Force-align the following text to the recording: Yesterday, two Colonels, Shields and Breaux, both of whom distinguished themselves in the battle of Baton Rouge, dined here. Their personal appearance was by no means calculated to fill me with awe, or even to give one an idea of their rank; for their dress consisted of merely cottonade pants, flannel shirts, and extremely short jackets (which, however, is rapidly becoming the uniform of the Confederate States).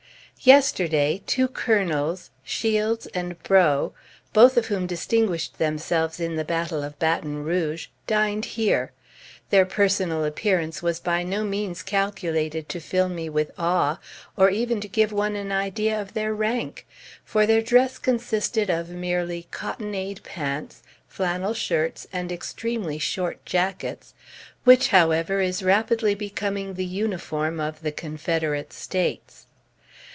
Yesterday, 0.43 1.21
two 1.27 1.47
Colonels, 1.47 2.31
Shields 2.43 3.05
and 3.13 3.37
Breaux, 3.43 3.93
both 4.33 4.57
of 4.57 4.65
whom 4.65 4.87
distinguished 4.87 5.59
themselves 5.59 6.19
in 6.19 6.35
the 6.35 6.43
battle 6.43 6.81
of 6.81 6.97
Baton 6.97 7.43
Rouge, 7.43 7.89
dined 8.07 8.45
here. 8.45 8.91
Their 9.51 9.67
personal 9.67 10.25
appearance 10.25 10.81
was 10.81 10.99
by 10.99 11.21
no 11.21 11.43
means 11.43 11.83
calculated 11.83 12.67
to 12.69 12.79
fill 12.79 13.07
me 13.07 13.29
with 13.29 13.51
awe, 13.55 13.99
or 14.35 14.49
even 14.49 14.81
to 14.81 14.87
give 14.87 15.11
one 15.13 15.35
an 15.35 15.51
idea 15.51 16.01
of 16.01 16.15
their 16.15 16.33
rank; 16.33 16.87
for 17.23 17.45
their 17.45 17.61
dress 17.61 17.99
consisted 17.99 18.67
of 18.71 18.89
merely 18.89 19.47
cottonade 19.51 20.21
pants, 20.23 20.81
flannel 21.07 21.53
shirts, 21.53 22.07
and 22.11 22.31
extremely 22.31 22.97
short 22.97 23.45
jackets 23.45 24.15
(which, 24.63 24.87
however, 24.87 25.39
is 25.39 25.61
rapidly 25.61 26.15
becoming 26.15 26.73
the 26.73 26.85
uniform 26.85 27.59
of 27.59 27.83
the 27.83 27.91
Confederate 27.91 28.73
States). 28.73 29.45